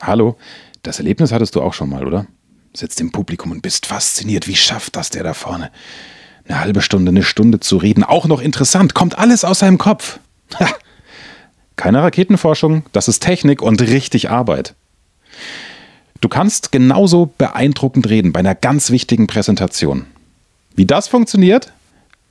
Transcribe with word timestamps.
Hallo, 0.00 0.36
das 0.82 0.98
Erlebnis 0.98 1.32
hattest 1.32 1.54
du 1.56 1.62
auch 1.62 1.74
schon 1.74 1.90
mal, 1.90 2.06
oder? 2.06 2.26
Sitzt 2.72 3.00
im 3.00 3.10
Publikum 3.10 3.50
und 3.50 3.62
bist 3.62 3.86
fasziniert. 3.86 4.46
Wie 4.46 4.54
schafft 4.54 4.94
das 4.96 5.10
der 5.10 5.24
da 5.24 5.34
vorne? 5.34 5.70
Eine 6.46 6.60
halbe 6.60 6.82
Stunde, 6.82 7.10
eine 7.10 7.24
Stunde 7.24 7.60
zu 7.60 7.76
reden, 7.76 8.04
auch 8.04 8.26
noch 8.26 8.40
interessant, 8.40 8.94
kommt 8.94 9.18
alles 9.18 9.44
aus 9.44 9.58
seinem 9.58 9.78
Kopf. 9.78 10.20
Ha. 10.58 10.68
Keine 11.76 12.02
Raketenforschung, 12.02 12.84
das 12.92 13.08
ist 13.08 13.20
Technik 13.20 13.60
und 13.62 13.80
richtig 13.80 14.30
Arbeit. 14.30 14.74
Du 16.20 16.28
kannst 16.28 16.72
genauso 16.72 17.26
beeindruckend 17.38 18.08
reden 18.08 18.32
bei 18.32 18.40
einer 18.40 18.54
ganz 18.54 18.90
wichtigen 18.90 19.26
Präsentation. 19.26 20.06
Wie 20.74 20.86
das 20.86 21.06
funktioniert? 21.06 21.72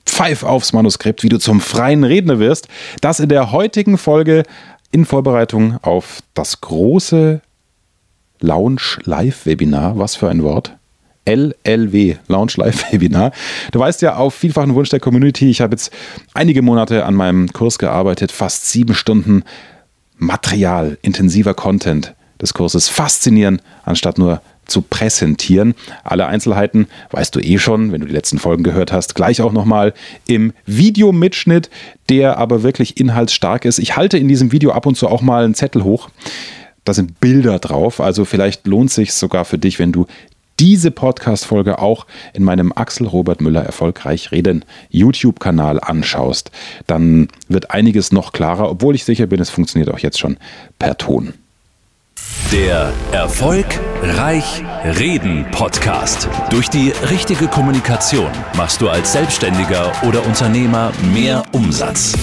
Pfeif 0.04 0.42
aufs 0.42 0.72
Manuskript, 0.72 1.22
wie 1.22 1.28
du 1.28 1.38
zum 1.38 1.60
freien 1.60 2.04
Redner 2.04 2.38
wirst. 2.38 2.68
Das 3.00 3.20
in 3.20 3.28
der 3.28 3.52
heutigen 3.52 3.98
Folge 3.98 4.42
in 4.90 5.04
Vorbereitung 5.04 5.78
auf 5.82 6.22
das 6.34 6.60
große 6.60 7.40
Launch 8.40 8.98
Live 9.04 9.46
Webinar. 9.46 9.98
Was 9.98 10.16
für 10.16 10.28
ein 10.28 10.42
Wort? 10.42 10.76
LLW, 11.24 12.16
Launch 12.28 12.56
Live 12.56 12.92
Webinar. 12.92 13.32
Du 13.72 13.78
weißt 13.78 14.02
ja, 14.02 14.16
auf 14.16 14.34
vielfachen 14.34 14.74
Wunsch 14.74 14.88
der 14.88 15.00
Community, 15.00 15.50
ich 15.50 15.60
habe 15.60 15.72
jetzt 15.72 15.92
einige 16.32 16.62
Monate 16.62 17.04
an 17.04 17.14
meinem 17.14 17.52
Kurs 17.52 17.78
gearbeitet, 17.78 18.32
fast 18.32 18.70
sieben 18.70 18.94
Stunden 18.94 19.44
Material, 20.16 20.98
intensiver 21.02 21.54
Content 21.54 22.14
des 22.40 22.54
Kurses 22.54 22.88
faszinieren, 22.88 23.60
anstatt 23.84 24.18
nur 24.18 24.40
zu 24.66 24.82
präsentieren. 24.82 25.74
Alle 26.04 26.26
Einzelheiten 26.26 26.86
weißt 27.10 27.34
du 27.34 27.40
eh 27.40 27.58
schon, 27.58 27.90
wenn 27.90 28.00
du 28.00 28.06
die 28.06 28.12
letzten 28.12 28.38
Folgen 28.38 28.62
gehört 28.62 28.92
hast, 28.92 29.14
gleich 29.14 29.40
auch 29.40 29.52
nochmal 29.52 29.94
im 30.26 30.52
Videomitschnitt, 30.66 31.70
der 32.08 32.36
aber 32.36 32.62
wirklich 32.62 32.98
inhaltsstark 33.00 33.64
ist. 33.64 33.78
Ich 33.78 33.96
halte 33.96 34.18
in 34.18 34.28
diesem 34.28 34.52
Video 34.52 34.72
ab 34.72 34.86
und 34.86 34.96
zu 34.96 35.08
auch 35.08 35.22
mal 35.22 35.44
einen 35.44 35.54
Zettel 35.54 35.84
hoch. 35.84 36.10
Da 36.88 36.94
sind 36.94 37.20
Bilder 37.20 37.58
drauf, 37.58 38.00
also 38.00 38.24
vielleicht 38.24 38.66
lohnt 38.66 38.88
es 38.88 38.96
sich 38.96 39.12
sogar 39.12 39.44
für 39.44 39.58
dich, 39.58 39.78
wenn 39.78 39.92
du 39.92 40.06
diese 40.58 40.90
Podcast-Folge 40.90 41.80
auch 41.80 42.06
in 42.32 42.42
meinem 42.42 42.72
Axel 42.74 43.06
Robert 43.06 43.42
Müller 43.42 43.62
Erfolgreich 43.62 44.32
Reden 44.32 44.64
YouTube-Kanal 44.88 45.80
anschaust. 45.80 46.50
Dann 46.86 47.28
wird 47.46 47.72
einiges 47.72 48.10
noch 48.10 48.32
klarer, 48.32 48.70
obwohl 48.70 48.94
ich 48.94 49.04
sicher 49.04 49.26
bin, 49.26 49.38
es 49.38 49.50
funktioniert 49.50 49.92
auch 49.92 49.98
jetzt 49.98 50.18
schon 50.18 50.38
per 50.78 50.96
Ton. 50.96 51.34
Der 52.52 52.90
Erfolg 53.12 53.66
Reich 54.00 54.62
Reden 54.98 55.44
Podcast. 55.50 56.26
Durch 56.48 56.70
die 56.70 56.94
richtige 57.10 57.48
Kommunikation 57.48 58.30
machst 58.56 58.80
du 58.80 58.88
als 58.88 59.12
Selbstständiger 59.12 59.92
oder 60.08 60.24
Unternehmer 60.24 60.92
mehr 61.12 61.42
Umsatz. 61.52 62.14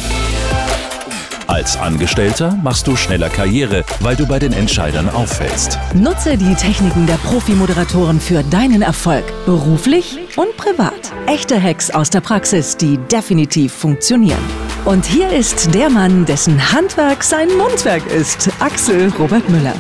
Als 1.56 1.78
Angestellter 1.78 2.60
machst 2.62 2.86
du 2.86 2.98
schneller 2.98 3.30
Karriere, 3.30 3.86
weil 4.02 4.18
du 4.18 4.28
bei 4.28 4.40
den 4.40 4.52
Entscheidern 4.52 5.08
auffällst. 5.08 5.80
Nutze 5.94 6.38
die 6.38 6.54
Techniken 6.54 7.08
der 7.08 7.14
Profi-Moderatoren 7.14 8.20
für 8.20 8.44
deinen 8.44 8.82
Erfolg, 8.82 9.24
beruflich 9.46 10.18
und 10.36 10.58
privat. 10.58 11.14
Echte 11.28 11.56
Hacks 11.64 11.92
aus 11.92 12.10
der 12.10 12.20
Praxis, 12.20 12.76
die 12.76 12.98
definitiv 13.10 13.72
funktionieren. 13.72 14.44
Und 14.84 15.06
hier 15.06 15.30
ist 15.30 15.74
der 15.74 15.90
Mann, 15.90 16.26
dessen 16.26 16.74
Handwerk 16.74 17.24
sein 17.24 17.48
Mundwerk 17.58 18.06
ist, 18.08 18.50
Axel 18.60 19.14
Robert 19.18 19.48
Müller. 19.50 19.76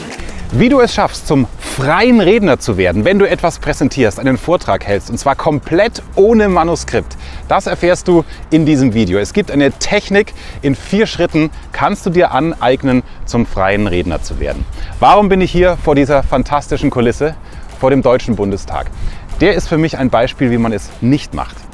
Wie 0.51 0.69
du 0.69 0.79
es 0.79 0.93
schaffst, 0.93 1.27
zum 1.27 1.47
freien 1.59 2.21
Redner 2.21 2.59
zu 2.59 2.77
werden, 2.77 3.03
wenn 3.03 3.19
du 3.19 3.27
etwas 3.27 3.59
präsentierst, 3.59 4.19
einen 4.19 4.37
Vortrag 4.37 4.85
hältst 4.85 5.09
und 5.09 5.17
zwar 5.17 5.35
komplett 5.35 6.03
ohne 6.15 6.47
Manuskript, 6.47 7.17
das 7.47 7.67
erfährst 7.67 8.07
du 8.07 8.23
in 8.51 8.65
diesem 8.65 8.93
Video. 8.93 9.17
Es 9.17 9.33
gibt 9.33 9.49
eine 9.51 9.71
Technik, 9.71 10.33
in 10.61 10.75
vier 10.75 11.07
Schritten 11.07 11.49
kannst 11.71 12.05
du 12.05 12.11
dir 12.11 12.31
aneignen, 12.31 13.03
zum 13.25 13.45
freien 13.45 13.87
Redner 13.87 14.21
zu 14.21 14.39
werden. 14.39 14.65
Warum 14.99 15.29
bin 15.29 15.41
ich 15.41 15.51
hier 15.51 15.77
vor 15.83 15.95
dieser 15.95 16.23
fantastischen 16.23 16.91
Kulisse, 16.91 17.35
vor 17.79 17.89
dem 17.89 18.01
Deutschen 18.01 18.35
Bundestag? 18.35 18.91
Der 19.41 19.55
ist 19.55 19.67
für 19.67 19.77
mich 19.77 19.97
ein 19.97 20.09
Beispiel, 20.09 20.51
wie 20.51 20.57
man 20.57 20.71
es 20.71 20.89
nicht 21.01 21.33
macht. 21.33 21.64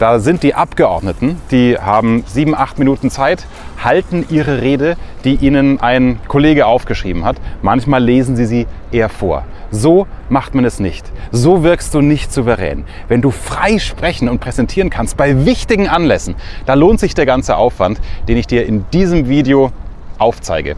Da 0.00 0.18
sind 0.18 0.42
die 0.42 0.54
Abgeordneten, 0.54 1.36
die 1.50 1.76
haben 1.76 2.24
sieben, 2.26 2.54
acht 2.54 2.78
Minuten 2.78 3.10
Zeit, 3.10 3.46
halten 3.84 4.24
ihre 4.30 4.62
Rede, 4.62 4.96
die 5.24 5.34
ihnen 5.34 5.78
ein 5.78 6.18
Kollege 6.26 6.64
aufgeschrieben 6.64 7.26
hat. 7.26 7.36
Manchmal 7.60 8.02
lesen 8.02 8.34
sie 8.34 8.46
sie 8.46 8.66
eher 8.92 9.10
vor. 9.10 9.44
So 9.70 10.06
macht 10.30 10.54
man 10.54 10.64
es 10.64 10.80
nicht. 10.80 11.04
So 11.32 11.64
wirkst 11.64 11.92
du 11.92 12.00
nicht 12.00 12.32
souverän. 12.32 12.84
Wenn 13.08 13.20
du 13.20 13.30
frei 13.30 13.78
sprechen 13.78 14.30
und 14.30 14.40
präsentieren 14.40 14.88
kannst 14.88 15.18
bei 15.18 15.44
wichtigen 15.44 15.86
Anlässen, 15.86 16.34
da 16.64 16.72
lohnt 16.72 16.98
sich 16.98 17.14
der 17.14 17.26
ganze 17.26 17.58
Aufwand, 17.58 18.00
den 18.26 18.38
ich 18.38 18.46
dir 18.46 18.64
in 18.64 18.86
diesem 18.94 19.28
Video 19.28 19.70
aufzeige. 20.16 20.76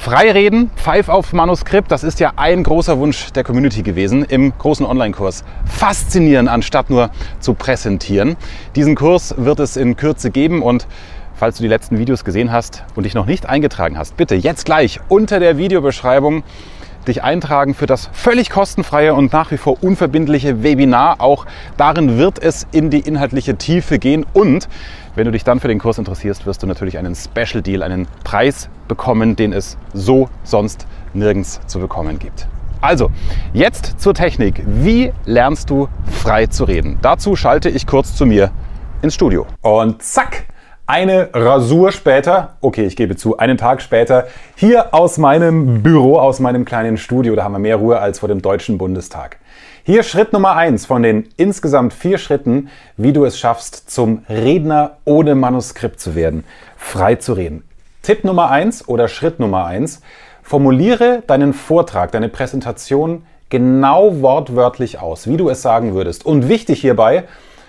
Freireden, 0.00 0.70
Pfeif 0.76 1.08
auf 1.08 1.32
Manuskript, 1.32 1.90
das 1.90 2.04
ist 2.04 2.20
ja 2.20 2.32
ein 2.36 2.62
großer 2.62 2.98
Wunsch 2.98 3.32
der 3.32 3.42
Community 3.42 3.82
gewesen 3.82 4.24
im 4.24 4.56
großen 4.56 4.86
Online-Kurs. 4.86 5.42
Faszinieren 5.66 6.46
anstatt 6.46 6.88
nur 6.88 7.10
zu 7.40 7.54
präsentieren. 7.54 8.36
Diesen 8.76 8.94
Kurs 8.94 9.34
wird 9.36 9.58
es 9.58 9.76
in 9.76 9.96
Kürze 9.96 10.30
geben 10.30 10.62
und 10.62 10.86
falls 11.34 11.56
du 11.56 11.64
die 11.64 11.68
letzten 11.68 11.98
Videos 11.98 12.24
gesehen 12.24 12.52
hast 12.52 12.84
und 12.94 13.02
dich 13.06 13.14
noch 13.14 13.26
nicht 13.26 13.46
eingetragen 13.46 13.98
hast, 13.98 14.16
bitte 14.16 14.36
jetzt 14.36 14.66
gleich 14.66 15.00
unter 15.08 15.40
der 15.40 15.58
Videobeschreibung 15.58 16.44
dich 17.08 17.24
eintragen 17.24 17.74
für 17.74 17.86
das 17.86 18.08
völlig 18.12 18.50
kostenfreie 18.50 19.14
und 19.14 19.32
nach 19.32 19.50
wie 19.50 19.56
vor 19.56 19.82
unverbindliche 19.82 20.62
Webinar. 20.62 21.20
Auch 21.20 21.44
darin 21.76 22.18
wird 22.18 22.38
es 22.38 22.68
in 22.70 22.90
die 22.90 23.00
inhaltliche 23.00 23.56
Tiefe 23.56 23.98
gehen 23.98 24.24
und 24.32 24.68
wenn 25.18 25.24
du 25.24 25.32
dich 25.32 25.42
dann 25.42 25.58
für 25.58 25.66
den 25.66 25.80
Kurs 25.80 25.98
interessierst, 25.98 26.46
wirst 26.46 26.62
du 26.62 26.68
natürlich 26.68 26.96
einen 26.96 27.16
Special 27.16 27.60
Deal, 27.60 27.82
einen 27.82 28.06
Preis 28.22 28.70
bekommen, 28.86 29.34
den 29.34 29.52
es 29.52 29.76
so 29.92 30.28
sonst 30.44 30.86
nirgends 31.12 31.60
zu 31.66 31.80
bekommen 31.80 32.20
gibt. 32.20 32.46
Also, 32.80 33.10
jetzt 33.52 34.00
zur 34.00 34.14
Technik. 34.14 34.62
Wie 34.64 35.12
lernst 35.26 35.70
du 35.70 35.88
frei 36.08 36.46
zu 36.46 36.62
reden? 36.62 37.00
Dazu 37.02 37.34
schalte 37.34 37.68
ich 37.68 37.84
kurz 37.84 38.14
zu 38.14 38.26
mir 38.26 38.52
ins 39.02 39.14
Studio. 39.14 39.44
Und 39.60 40.02
zack! 40.04 40.44
Eine 40.86 41.30
Rasur 41.34 41.90
später, 41.92 42.56
okay, 42.60 42.86
ich 42.86 42.96
gebe 42.96 43.14
zu, 43.16 43.36
einen 43.36 43.58
Tag 43.58 43.82
später, 43.82 44.28
hier 44.54 44.94
aus 44.94 45.18
meinem 45.18 45.82
Büro, 45.82 46.16
aus 46.18 46.40
meinem 46.40 46.64
kleinen 46.64 46.96
Studio, 46.96 47.34
da 47.34 47.44
haben 47.44 47.52
wir 47.52 47.58
mehr 47.58 47.76
Ruhe 47.76 47.98
als 47.98 48.20
vor 48.20 48.28
dem 48.28 48.40
Deutschen 48.40 48.78
Bundestag. 48.78 49.38
Hier 49.90 50.02
Schritt 50.02 50.34
Nummer 50.34 50.54
eins 50.54 50.84
von 50.84 51.02
den 51.02 51.30
insgesamt 51.38 51.94
vier 51.94 52.18
Schritten, 52.18 52.68
wie 52.98 53.14
du 53.14 53.24
es 53.24 53.38
schaffst, 53.38 53.88
zum 53.88 54.22
Redner 54.28 54.98
ohne 55.06 55.34
Manuskript 55.34 55.98
zu 55.98 56.14
werden, 56.14 56.44
frei 56.76 57.14
zu 57.14 57.32
reden. 57.32 57.64
Tipp 58.02 58.22
Nummer 58.22 58.50
eins 58.50 58.86
oder 58.86 59.08
Schritt 59.08 59.40
Nummer 59.40 59.64
eins, 59.64 60.02
formuliere 60.42 61.22
deinen 61.26 61.54
Vortrag, 61.54 62.12
deine 62.12 62.28
Präsentation 62.28 63.22
genau 63.48 64.20
wortwörtlich 64.20 65.00
aus, 65.00 65.26
wie 65.26 65.38
du 65.38 65.48
es 65.48 65.62
sagen 65.62 65.94
würdest. 65.94 66.26
Und 66.26 66.50
wichtig 66.50 66.82
hierbei, 66.82 67.24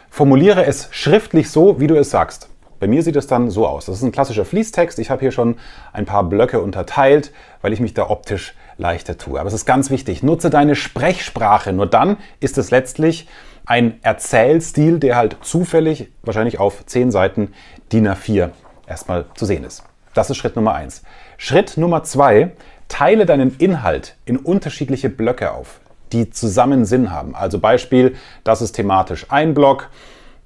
formuliere 0.10 0.66
es 0.66 0.90
schriftlich 0.92 1.50
so, 1.50 1.80
wie 1.80 1.88
du 1.88 1.96
es 1.96 2.10
sagst. 2.10 2.50
Bei 2.82 2.88
mir 2.88 3.02
sieht 3.02 3.16
es 3.16 3.28
dann 3.28 3.50
so 3.50 3.66
aus. 3.66 3.86
Das 3.86 3.96
ist 3.96 4.04
ein 4.04 4.12
klassischer 4.12 4.44
Fließtext. 4.44 5.00
Ich 5.00 5.10
habe 5.10 5.22
hier 5.22 5.32
schon 5.32 5.56
ein 5.94 6.06
paar 6.06 6.26
Blöcke 6.26 6.60
unterteilt, 6.60 7.32
weil 7.62 7.72
ich 7.72 7.80
mich 7.80 7.94
da 7.94 8.10
optisch 8.10 8.56
leichter 8.80 9.18
tue. 9.18 9.40
Aber 9.40 9.48
es 9.48 9.54
ist 9.54 9.66
ganz 9.66 9.92
wichtig, 9.92 10.24
nutze 10.24 10.50
deine 10.50 10.76
Sprechsprache. 10.76 11.72
Nur 11.74 11.86
dann 11.86 12.18
ist 12.40 12.58
es 12.58 12.72
letztlich 12.72 13.28
ein 13.66 14.00
Erzählstil, 14.02 14.98
der 14.98 15.16
halt 15.16 15.38
zufällig 15.42 16.10
wahrscheinlich 16.24 16.60
auf 16.60 16.86
zehn 16.88 17.12
Seiten 17.12 17.54
DIN 17.92 18.08
A4 18.08 18.50
erstmal 18.88 19.26
zu 19.36 19.46
sehen 19.46 19.64
ist. 19.64 19.84
Das 20.16 20.30
ist 20.30 20.38
Schritt 20.38 20.56
Nummer 20.56 20.74
eins. 20.74 21.04
Schritt 21.38 21.78
Nummer 21.78 22.04
zwei, 22.04 22.54
teile 22.88 23.28
deinen 23.28 23.56
Inhalt 23.58 24.16
in 24.26 24.38
unterschiedliche 24.38 25.10
Blöcke 25.10 25.52
auf, 25.52 25.80
die 26.12 26.32
zusammen 26.32 26.86
Sinn 26.86 27.12
haben. 27.12 27.36
Also 27.36 27.60
Beispiel, 27.60 28.16
das 28.44 28.64
ist 28.64 28.74
thematisch 28.74 29.28
ein 29.30 29.54
Block, 29.54 29.90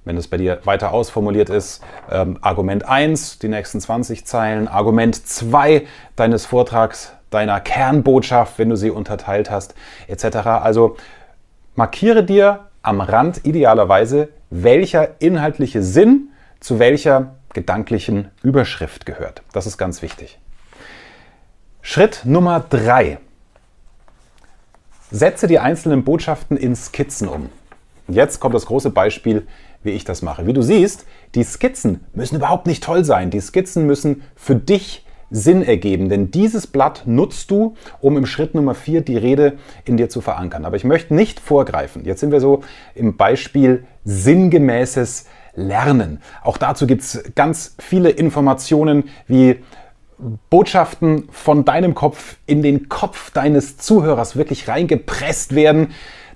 wenn 0.06 0.18
es 0.18 0.28
bei 0.28 0.38
dir 0.38 0.60
weiter 0.64 0.92
ausformuliert 0.92 1.50
ist, 1.50 1.84
ähm, 2.12 2.38
Argument 2.42 2.88
1, 2.88 3.40
die 3.40 3.48
nächsten 3.48 3.80
20 3.80 4.26
Zeilen, 4.26 4.68
Argument 4.68 5.16
2 5.16 5.88
deines 6.16 6.46
Vortrags, 6.46 7.14
deiner 7.30 7.60
Kernbotschaft, 7.60 8.60
wenn 8.60 8.70
du 8.70 8.76
sie 8.76 8.92
unterteilt 8.92 9.50
hast, 9.50 9.76
etc. 10.08 10.38
Also 10.48 10.98
markiere 11.76 12.24
dir 12.24 12.70
am 12.82 13.02
Rand 13.02 13.46
idealerweise, 13.46 14.30
welcher 14.50 15.22
inhaltliche 15.22 15.82
Sinn 15.82 16.30
zu 16.60 16.80
welcher 16.80 17.36
gedanklichen 17.54 18.30
Überschrift 18.42 19.06
gehört. 19.06 19.42
Das 19.54 19.66
ist 19.66 19.78
ganz 19.78 20.02
wichtig. 20.02 20.40
Schritt 21.82 22.22
Nummer 22.24 22.60
3. 22.70 23.20
Setze 25.12 25.48
die 25.48 25.60
einzelnen 25.60 26.04
Botschaften 26.04 26.58
in 26.58 26.76
Skizzen 26.76 27.28
um. 27.28 27.50
jetzt 28.08 28.40
kommt 28.40 28.56
das 28.56 28.66
große 28.66 28.90
Beispiel, 28.90 29.48
wie 29.84 29.92
ich 29.92 30.04
das 30.04 30.22
mache. 30.22 30.48
Wie 30.48 30.54
du 30.54 30.62
siehst, 30.62 31.06
die 31.36 31.44
Skizzen 31.44 32.02
müssen 32.14 32.36
überhaupt 32.36 32.68
nicht 32.68 32.84
toll 32.84 33.04
sein. 33.04 33.30
Die 33.30 33.42
Skizzen 33.42 33.86
müssen 33.86 34.24
für 34.36 34.56
dich 34.56 35.06
Sinn 35.30 35.64
ergeben, 35.64 36.10
denn 36.10 36.30
dieses 36.30 36.68
Blatt 36.68 37.04
nutzt 37.06 37.50
du, 37.50 37.76
um 38.02 38.18
im 38.18 38.28
Schritt 38.28 38.54
Nummer 38.54 38.76
4 38.76 39.02
die 39.02 39.18
Rede 39.18 39.58
in 39.84 39.98
dir 39.98 40.08
zu 40.08 40.22
verankern. 40.22 40.64
Aber 40.64 40.76
ich 40.76 40.84
möchte 40.84 41.16
nicht 41.16 41.40
vorgreifen. 41.40 42.06
Jetzt 42.06 42.20
sind 42.20 42.32
wir 42.32 42.40
so 42.40 42.64
im 42.94 43.18
Beispiel 43.18 43.86
sinngemäßes 44.06 45.26
Lernen. 45.56 46.22
Auch 46.44 46.58
dazu 46.58 46.86
gibt 46.86 47.02
es 47.02 47.24
ganz 47.36 47.76
viele 47.80 48.10
Informationen 48.10 49.10
wie 49.28 49.60
Botschaften 50.50 51.28
von 51.32 51.66
deinem 51.66 51.96
Kopf 51.96 52.38
in 52.46 52.62
den 52.62 52.88
Kopf 52.90 53.32
deines 53.32 53.78
Zuhörers 53.78 54.36
wirklich 54.36 54.68
reingepresst 54.68 55.56
werden. 55.56 55.90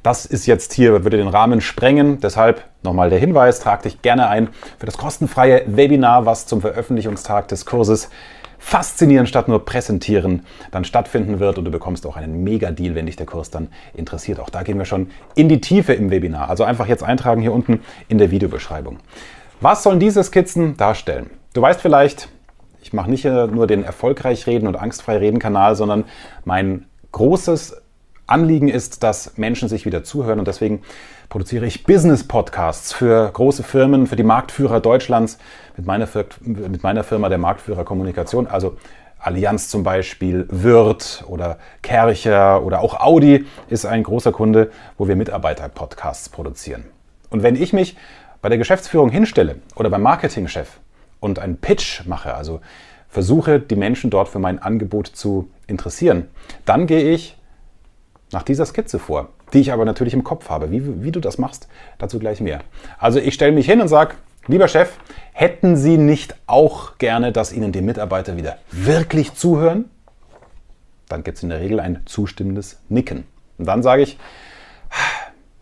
Das 0.08 0.26
ist 0.26 0.46
jetzt 0.46 0.72
hier, 0.72 1.04
würde 1.04 1.18
den 1.18 1.28
Rahmen 1.28 1.60
sprengen. 1.60 2.22
Deshalb 2.22 2.64
nochmal 2.82 3.10
der 3.10 3.20
Hinweis, 3.20 3.60
trag 3.60 3.84
dich 3.84 4.02
gerne 4.02 4.30
ein 4.30 4.48
für 4.80 4.86
das 4.86 4.98
kostenfreie 4.98 5.64
Webinar, 5.68 6.26
was 6.26 6.46
zum 6.46 6.62
Veröffentlichungstag 6.62 7.50
des 7.50 7.66
Kurses 7.66 8.10
Faszinieren 8.58 9.28
statt 9.28 9.50
nur 9.50 9.66
Präsentieren 9.66 10.46
dann 10.72 10.86
stattfinden 10.86 11.42
wird 11.42 11.58
und 11.58 11.66
du 11.66 11.72
bekommst 11.72 12.08
auch 12.08 12.16
einen 12.16 12.42
Mega-Deal, 12.42 12.96
wenn 12.96 13.08
dich 13.08 13.18
der 13.18 13.26
Kurs 13.26 13.50
dann 13.50 13.68
interessiert. 13.96 14.40
Auch 14.40 14.50
da 14.50 14.64
gehen 14.64 14.78
wir 14.78 14.86
schon 14.86 15.10
in 15.36 15.50
die 15.50 15.60
Tiefe 15.60 15.92
im 15.92 16.10
Webinar. 16.10 16.50
Also 16.50 16.64
einfach 16.64 16.88
jetzt 16.88 17.04
eintragen 17.04 17.42
hier 17.42 17.52
unten 17.52 17.82
in 18.08 18.18
der 18.18 18.32
Videobeschreibung. 18.32 19.00
Was 19.60 19.84
sollen 19.84 20.00
diese 20.00 20.24
Skizzen 20.24 20.78
darstellen? 20.78 21.32
Du 21.54 21.62
weißt 21.62 21.82
vielleicht, 21.82 22.30
ich 22.82 22.94
mache 22.94 23.10
nicht 23.10 23.26
nur 23.26 23.68
den 23.68 23.84
erfolgreich 23.84 24.48
reden 24.48 24.68
und 24.68 24.78
angstfrei 24.78 25.18
reden 25.18 25.40
Kanal, 25.40 25.76
sondern 25.76 26.06
mein 26.46 26.86
großes 27.12 27.82
Anliegen 28.28 28.68
ist, 28.68 29.04
dass 29.04 29.38
Menschen 29.38 29.70
sich 29.70 29.86
wieder 29.86 30.04
zuhören 30.04 30.40
und 30.40 30.48
deswegen 30.48 30.82
produziere 31.30 31.66
ich 31.66 31.86
Business-Podcasts 31.86 32.94
für 32.94 33.30
große 33.32 33.64
Firmen, 33.64 34.06
für 34.08 34.16
die 34.16 34.24
Marktführer 34.24 34.80
Deutschlands 34.80 35.38
mit 35.76 35.86
meiner, 35.86 36.08
mit 36.42 36.84
meiner 36.84 37.04
Firma 37.04 37.30
der 37.30 37.38
Marktführer 37.38 37.84
Kommunikation, 37.84 38.48
also 38.48 38.78
Allianz 39.20 39.70
zum 39.70 39.84
Beispiel, 39.84 40.46
Wirth 40.50 41.24
oder 41.28 41.58
Kercher 41.82 42.64
oder 42.64 42.82
auch 42.82 43.00
Audi 43.00 43.46
ist 43.68 43.86
ein 43.86 44.04
großer 44.04 44.32
Kunde, 44.32 44.72
wo 44.98 45.08
wir 45.08 45.16
Mitarbeiter-Podcasts 45.16 46.30
produzieren. 46.30 46.86
Und 47.30 47.44
wenn 47.44 47.56
ich 47.56 47.74
mich 47.74 47.98
bei 48.42 48.50
der 48.50 48.58
Geschäftsführung 48.58 49.10
hinstelle 49.10 49.56
oder 49.76 49.90
beim 49.90 50.02
Marketingchef 50.04 50.80
und 51.20 51.40
einen 51.40 51.58
Pitch 51.58 52.06
mache, 52.06 52.36
also 52.36 52.62
versuche 53.10 53.60
die 53.60 53.76
Menschen 53.76 54.10
dort 54.10 54.28
für 54.28 54.40
mein 54.40 54.60
Angebot 54.60 55.08
zu 55.08 55.50
interessieren, 55.66 56.28
dann 56.66 56.88
gehe 56.88 57.12
ich 57.12 57.38
nach 58.32 58.44
dieser 58.44 58.66
Skizze 58.66 59.00
vor, 59.00 59.30
die 59.54 59.60
ich 59.60 59.72
aber 59.72 59.86
natürlich 59.86 60.14
im 60.14 60.24
Kopf 60.24 60.50
habe. 60.50 60.72
Wie, 60.72 61.04
wie 61.04 61.12
du 61.12 61.20
das 61.20 61.38
machst, 61.38 61.68
dazu 61.98 62.20
gleich 62.20 62.42
mehr. 62.42 62.62
Also 63.00 63.20
ich 63.20 63.34
stelle 63.34 63.52
mich 63.52 63.66
hin 63.66 63.82
und 63.82 63.88
sage, 63.88 64.16
lieber 64.48 64.68
Chef, 64.68 64.92
hätten 65.34 65.76
Sie 65.76 65.98
nicht 65.98 66.36
auch 66.46 66.98
gerne, 66.98 67.32
dass 67.32 67.54
Ihnen 67.54 67.72
die 67.72 67.82
Mitarbeiter 67.82 68.38
wieder 68.38 68.58
wirklich 68.72 69.34
zuhören? 69.34 69.86
Dann 71.08 71.24
gibt 71.24 71.38
es 71.38 71.44
in 71.44 71.50
der 71.50 71.62
Regel 71.62 71.80
ein 71.80 72.02
zustimmendes 72.06 72.80
Nicken. 72.90 73.26
Und 73.58 73.66
dann 73.66 73.82
sage 73.82 74.02
ich, 74.02 74.18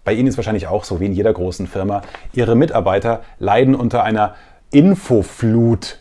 bei 0.03 0.13
Ihnen 0.13 0.27
ist 0.27 0.37
wahrscheinlich 0.37 0.67
auch 0.67 0.83
so 0.83 0.99
wie 0.99 1.05
in 1.05 1.13
jeder 1.13 1.33
großen 1.33 1.67
Firma, 1.67 2.01
Ihre 2.33 2.55
Mitarbeiter 2.55 3.23
leiden 3.39 3.75
unter 3.75 4.03
einer 4.03 4.35
Infoflut. 4.71 5.99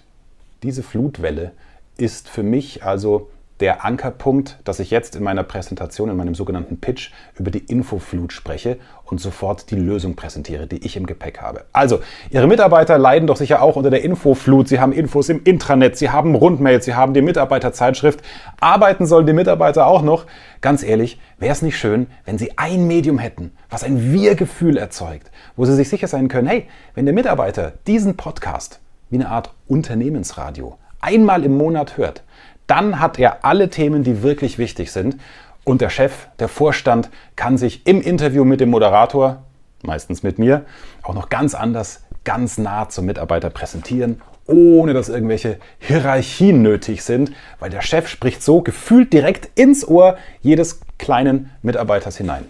Diese 0.62 0.82
Flutwelle 0.82 1.52
ist 1.96 2.28
für 2.28 2.42
mich 2.42 2.82
also 2.82 3.30
der 3.60 3.84
Ankerpunkt, 3.84 4.58
dass 4.64 4.80
ich 4.80 4.90
jetzt 4.90 5.14
in 5.14 5.22
meiner 5.22 5.44
Präsentation, 5.44 6.10
in 6.10 6.16
meinem 6.16 6.34
sogenannten 6.34 6.80
Pitch 6.80 7.12
über 7.38 7.52
die 7.52 7.60
Infoflut 7.60 8.32
spreche 8.32 8.78
und 9.04 9.20
sofort 9.20 9.70
die 9.70 9.76
Lösung 9.76 10.16
präsentiere, 10.16 10.66
die 10.66 10.84
ich 10.84 10.96
im 10.96 11.06
Gepäck 11.06 11.40
habe. 11.40 11.64
Also, 11.72 12.00
Ihre 12.30 12.48
Mitarbeiter 12.48 12.98
leiden 12.98 13.28
doch 13.28 13.36
sicher 13.36 13.62
auch 13.62 13.76
unter 13.76 13.90
der 13.90 14.02
Infoflut. 14.02 14.68
Sie 14.68 14.80
haben 14.80 14.92
Infos 14.92 15.28
im 15.28 15.42
Intranet, 15.44 15.96
Sie 15.96 16.10
haben 16.10 16.34
Rundmails, 16.34 16.84
Sie 16.84 16.94
haben 16.94 17.14
die 17.14 17.22
Mitarbeiterzeitschrift. 17.22 18.22
Arbeiten 18.60 19.06
sollen 19.06 19.26
die 19.26 19.32
Mitarbeiter 19.32 19.86
auch 19.86 20.02
noch. 20.02 20.26
Ganz 20.60 20.82
ehrlich, 20.82 21.20
wäre 21.38 21.52
es 21.52 21.62
nicht 21.62 21.78
schön, 21.78 22.08
wenn 22.24 22.38
Sie 22.38 22.58
ein 22.58 22.88
Medium 22.88 23.18
hätten, 23.18 23.52
was 23.70 23.84
ein 23.84 24.12
Wir-Gefühl 24.12 24.76
erzeugt, 24.78 25.30
wo 25.54 25.64
Sie 25.64 25.74
sich 25.74 25.88
sicher 25.88 26.08
sein 26.08 26.28
können, 26.28 26.48
hey, 26.48 26.66
wenn 26.94 27.04
der 27.04 27.14
Mitarbeiter 27.14 27.72
diesen 27.86 28.16
Podcast 28.16 28.80
wie 29.10 29.16
eine 29.16 29.28
Art 29.28 29.54
Unternehmensradio 29.68 30.76
einmal 31.04 31.44
im 31.44 31.56
Monat 31.56 31.98
hört, 31.98 32.24
dann 32.66 33.00
hat 33.00 33.18
er 33.18 33.44
alle 33.44 33.68
Themen, 33.70 34.04
die 34.04 34.22
wirklich 34.22 34.58
wichtig 34.58 34.92
sind. 34.92 35.16
Und 35.64 35.80
der 35.80 35.90
Chef, 35.90 36.28
der 36.38 36.48
Vorstand 36.48 37.10
kann 37.36 37.56
sich 37.56 37.86
im 37.86 38.00
Interview 38.00 38.44
mit 38.44 38.60
dem 38.60 38.70
Moderator, 38.70 39.42
meistens 39.82 40.22
mit 40.22 40.38
mir, 40.38 40.64
auch 41.02 41.14
noch 41.14 41.28
ganz 41.28 41.54
anders, 41.54 42.02
ganz 42.24 42.58
nah 42.58 42.88
zum 42.88 43.06
Mitarbeiter 43.06 43.50
präsentieren, 43.50 44.20
ohne 44.46 44.92
dass 44.92 45.08
irgendwelche 45.08 45.58
Hierarchien 45.78 46.60
nötig 46.62 47.02
sind, 47.02 47.32
weil 47.60 47.70
der 47.70 47.80
Chef 47.80 48.08
spricht 48.08 48.42
so 48.42 48.60
gefühlt 48.60 49.12
direkt 49.12 49.58
ins 49.58 49.86
Ohr 49.86 50.18
jedes 50.42 50.80
kleinen 50.98 51.50
Mitarbeiters 51.62 52.16
hinein. 52.16 52.44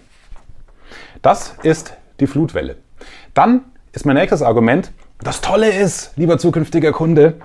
Das 1.21 1.55
ist 1.63 1.93
die 2.19 2.27
Flutwelle. 2.27 2.75
Dann 3.33 3.61
ist 3.93 4.05
mein 4.05 4.15
nächstes 4.15 4.41
Argument, 4.41 4.91
das 5.19 5.39
Tolle 5.39 5.69
ist, 5.69 6.11
lieber 6.17 6.37
zukünftiger 6.37 6.91
Kunde, 6.91 7.35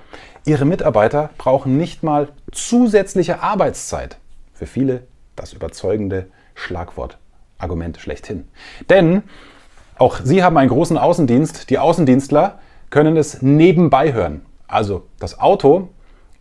Ihre 0.45 0.65
Mitarbeiter 0.65 1.29
brauchen 1.37 1.77
nicht 1.77 2.01
mal 2.01 2.29
zusätzliche 2.51 3.43
Arbeitszeit. 3.43 4.17
Für 4.53 4.65
viele 4.65 5.03
das 5.35 5.53
überzeugende 5.53 6.27
Schlagwort, 6.55 7.17
Argument 7.59 7.99
schlechthin. 7.99 8.47
Denn 8.89 9.23
auch 9.97 10.19
Sie 10.23 10.43
haben 10.43 10.57
einen 10.57 10.69
großen 10.69 10.97
Außendienst. 10.97 11.69
Die 11.69 11.77
Außendienstler 11.77 12.59
können 12.89 13.17
es 13.17 13.43
nebenbei 13.43 14.13
hören. 14.13 14.41
Also 14.67 15.03
das 15.19 15.39
Auto 15.39 15.89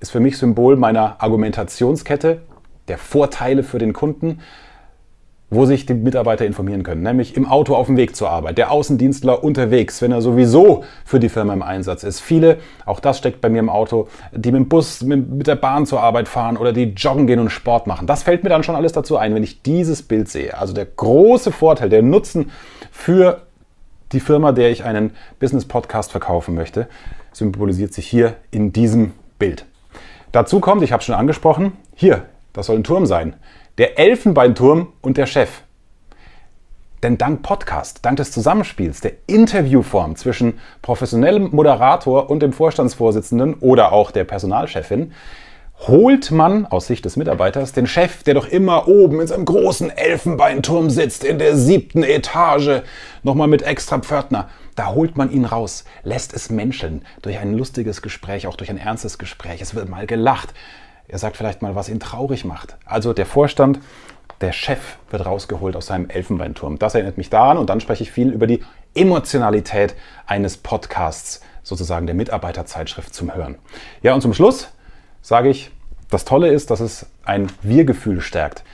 ist 0.00 0.10
für 0.10 0.20
mich 0.20 0.38
Symbol 0.38 0.76
meiner 0.76 1.22
Argumentationskette, 1.22 2.40
der 2.88 2.96
Vorteile 2.96 3.62
für 3.62 3.78
den 3.78 3.92
Kunden 3.92 4.40
wo 5.50 5.66
sich 5.66 5.84
die 5.84 5.94
Mitarbeiter 5.94 6.46
informieren 6.46 6.84
können, 6.84 7.02
nämlich 7.02 7.36
im 7.36 7.44
Auto 7.44 7.74
auf 7.74 7.86
dem 7.86 7.96
Weg 7.96 8.14
zur 8.14 8.30
Arbeit, 8.30 8.56
der 8.56 8.70
Außendienstler 8.70 9.42
unterwegs, 9.42 10.00
wenn 10.00 10.12
er 10.12 10.22
sowieso 10.22 10.84
für 11.04 11.18
die 11.18 11.28
Firma 11.28 11.52
im 11.52 11.62
Einsatz 11.62 12.04
ist. 12.04 12.20
Viele, 12.20 12.58
auch 12.86 13.00
das 13.00 13.18
steckt 13.18 13.40
bei 13.40 13.48
mir 13.48 13.58
im 13.58 13.68
Auto, 13.68 14.06
die 14.32 14.52
mit 14.52 14.60
dem 14.60 14.68
Bus, 14.68 15.02
mit 15.02 15.48
der 15.48 15.56
Bahn 15.56 15.86
zur 15.86 16.00
Arbeit 16.00 16.28
fahren 16.28 16.56
oder 16.56 16.72
die 16.72 16.94
joggen 16.96 17.26
gehen 17.26 17.40
und 17.40 17.50
Sport 17.50 17.88
machen. 17.88 18.06
Das 18.06 18.22
fällt 18.22 18.44
mir 18.44 18.48
dann 18.48 18.62
schon 18.62 18.76
alles 18.76 18.92
dazu 18.92 19.16
ein, 19.16 19.34
wenn 19.34 19.42
ich 19.42 19.62
dieses 19.62 20.02
Bild 20.02 20.28
sehe. 20.28 20.56
Also 20.56 20.72
der 20.72 20.86
große 20.86 21.50
Vorteil, 21.50 21.88
der 21.88 22.02
Nutzen 22.02 22.52
für 22.92 23.42
die 24.12 24.20
Firma, 24.20 24.52
der 24.52 24.70
ich 24.70 24.84
einen 24.84 25.10
Business-Podcast 25.40 26.12
verkaufen 26.12 26.54
möchte, 26.54 26.86
symbolisiert 27.32 27.92
sich 27.92 28.06
hier 28.06 28.34
in 28.52 28.72
diesem 28.72 29.12
Bild. 29.38 29.66
Dazu 30.30 30.60
kommt, 30.60 30.82
ich 30.82 30.92
habe 30.92 31.00
es 31.00 31.06
schon 31.06 31.14
angesprochen, 31.16 31.72
hier, 31.94 32.26
das 32.52 32.66
soll 32.66 32.76
ein 32.76 32.84
Turm 32.84 33.06
sein 33.06 33.34
der 33.80 33.98
Elfenbeinturm 33.98 34.92
und 35.00 35.16
der 35.16 35.24
Chef. 35.24 35.62
Denn 37.02 37.16
dank 37.16 37.40
Podcast, 37.40 38.00
dank 38.02 38.18
des 38.18 38.30
Zusammenspiels, 38.30 39.00
der 39.00 39.12
Interviewform 39.26 40.16
zwischen 40.16 40.60
professionellem 40.82 41.48
Moderator 41.50 42.28
und 42.28 42.42
dem 42.42 42.52
Vorstandsvorsitzenden 42.52 43.54
oder 43.54 43.92
auch 43.92 44.10
der 44.10 44.24
Personalchefin, 44.24 45.14
holt 45.88 46.30
man 46.30 46.66
aus 46.66 46.88
Sicht 46.88 47.06
des 47.06 47.16
Mitarbeiters 47.16 47.72
den 47.72 47.86
Chef, 47.86 48.22
der 48.22 48.34
doch 48.34 48.46
immer 48.46 48.86
oben 48.86 49.18
in 49.22 49.28
seinem 49.28 49.46
großen 49.46 49.88
Elfenbeinturm 49.88 50.90
sitzt, 50.90 51.24
in 51.24 51.38
der 51.38 51.56
siebten 51.56 52.02
Etage, 52.02 52.82
nochmal 53.22 53.48
mit 53.48 53.62
extra 53.62 53.98
Pförtner. 54.00 54.50
Da 54.76 54.88
holt 54.88 55.16
man 55.16 55.30
ihn 55.30 55.46
raus, 55.46 55.86
lässt 56.02 56.34
es 56.34 56.50
menscheln 56.50 57.00
durch 57.22 57.38
ein 57.38 57.56
lustiges 57.56 58.02
Gespräch, 58.02 58.46
auch 58.46 58.56
durch 58.56 58.68
ein 58.68 58.76
ernstes 58.76 59.16
Gespräch. 59.16 59.62
Es 59.62 59.74
wird 59.74 59.88
mal 59.88 60.06
gelacht. 60.06 60.52
Er 61.10 61.18
sagt 61.18 61.36
vielleicht 61.36 61.60
mal, 61.60 61.74
was 61.74 61.88
ihn 61.88 62.00
traurig 62.00 62.44
macht. 62.44 62.76
Also 62.84 63.12
der 63.12 63.26
Vorstand, 63.26 63.80
der 64.40 64.52
Chef 64.52 64.96
wird 65.10 65.26
rausgeholt 65.26 65.74
aus 65.76 65.86
seinem 65.86 66.08
Elfenbeinturm. 66.08 66.78
Das 66.78 66.94
erinnert 66.94 67.18
mich 67.18 67.30
daran 67.30 67.58
und 67.58 67.68
dann 67.68 67.80
spreche 67.80 68.04
ich 68.04 68.12
viel 68.12 68.30
über 68.30 68.46
die 68.46 68.62
Emotionalität 68.94 69.94
eines 70.26 70.56
Podcasts, 70.56 71.42
sozusagen 71.62 72.06
der 72.06 72.14
Mitarbeiterzeitschrift 72.14 73.12
zum 73.12 73.34
Hören. 73.34 73.56
Ja, 74.02 74.14
und 74.14 74.20
zum 74.20 74.32
Schluss 74.32 74.68
sage 75.20 75.48
ich, 75.48 75.70
das 76.10 76.24
Tolle 76.24 76.48
ist, 76.48 76.70
dass 76.70 76.80
es 76.80 77.06
ein 77.24 77.48
Wir-Gefühl 77.62 78.20
stärkt. 78.20 78.64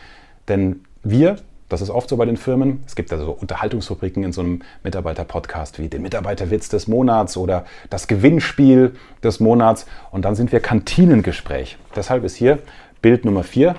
Denn 0.49 0.85
wir 1.02 1.37
das 1.69 1.81
ist 1.81 1.91
oft 1.91 2.09
so 2.09 2.17
bei 2.17 2.25
den 2.25 2.37
Firmen. 2.37 2.83
Es 2.87 2.95
gibt 2.95 3.13
also 3.13 3.33
Unterhaltungsrubriken 3.33 4.23
in 4.23 4.33
so 4.33 4.41
einem 4.41 4.63
Mitarbeiter-Podcast 4.85 5.79
wie 5.79 5.89
den 5.89 6.03
Mitarbeiterwitz 6.03 6.69
des 6.69 6.87
Monats 6.87 7.37
oder 7.37 7.65
das 7.91 8.07
Gewinnspiel 8.07 8.95
des 9.23 9.41
Monats. 9.41 9.87
Und 10.13 10.25
dann 10.25 10.37
sind 10.37 10.53
wir 10.53 10.61
Kantinengespräch. 10.61 11.77
Deshalb 11.95 12.25
ist 12.25 12.37
hier 12.37 12.61
Bild 13.03 13.25
Nummer 13.25 13.43
4. 13.43 13.75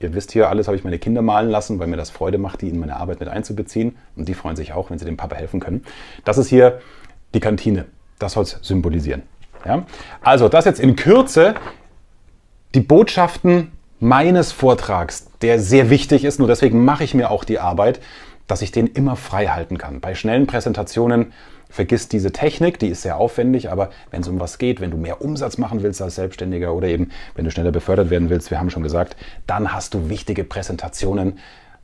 Ihr 0.00 0.14
wisst 0.14 0.32
hier, 0.32 0.48
alles 0.48 0.66
habe 0.68 0.76
ich 0.76 0.84
meine 0.84 0.98
Kinder 0.98 1.22
malen 1.22 1.50
lassen, 1.50 1.78
weil 1.78 1.86
mir 1.86 1.96
das 1.96 2.10
Freude 2.10 2.38
macht, 2.38 2.62
die 2.62 2.68
in 2.68 2.78
meine 2.78 2.96
Arbeit 2.96 3.20
mit 3.20 3.28
einzubeziehen. 3.28 3.96
Und 4.16 4.28
die 4.28 4.34
freuen 4.34 4.56
sich 4.56 4.72
auch, 4.72 4.90
wenn 4.90 4.98
sie 4.98 5.04
dem 5.04 5.16
Papa 5.16 5.36
helfen 5.36 5.60
können. 5.60 5.84
Das 6.24 6.38
ist 6.38 6.48
hier 6.48 6.80
die 7.34 7.40
Kantine. 7.40 7.86
Das 8.18 8.32
soll 8.32 8.44
es 8.44 8.58
symbolisieren. 8.62 9.22
Ja? 9.64 9.84
Also, 10.22 10.48
das 10.48 10.64
jetzt 10.64 10.80
in 10.80 10.96
Kürze 10.96 11.54
die 12.74 12.80
Botschaften 12.80 13.72
meines 14.00 14.52
Vortrags, 14.52 15.26
der 15.42 15.58
sehr 15.58 15.90
wichtig 15.90 16.24
ist, 16.24 16.38
nur 16.38 16.48
deswegen 16.48 16.84
mache 16.84 17.04
ich 17.04 17.14
mir 17.14 17.30
auch 17.30 17.44
die 17.44 17.58
Arbeit, 17.58 18.00
dass 18.46 18.62
ich 18.62 18.72
den 18.72 18.86
immer 18.86 19.16
frei 19.16 19.46
halten 19.46 19.78
kann. 19.78 20.00
Bei 20.00 20.14
schnellen 20.14 20.46
Präsentationen 20.46 21.32
vergiss 21.68 22.08
diese 22.08 22.32
Technik, 22.32 22.78
die 22.78 22.88
ist 22.88 23.02
sehr 23.02 23.18
aufwendig, 23.18 23.70
aber 23.70 23.90
wenn 24.10 24.22
es 24.22 24.28
um 24.28 24.40
was 24.40 24.58
geht, 24.58 24.80
wenn 24.80 24.90
du 24.90 24.96
mehr 24.96 25.20
Umsatz 25.20 25.58
machen 25.58 25.82
willst 25.82 26.00
als 26.00 26.14
Selbstständiger 26.14 26.72
oder 26.72 26.88
eben 26.88 27.10
wenn 27.34 27.44
du 27.44 27.50
schneller 27.50 27.72
befördert 27.72 28.08
werden 28.08 28.30
willst, 28.30 28.50
wir 28.50 28.58
haben 28.58 28.70
schon 28.70 28.82
gesagt, 28.82 29.16
dann 29.46 29.72
hast 29.72 29.94
du 29.94 30.08
wichtige 30.08 30.44
Präsentationen, 30.44 31.38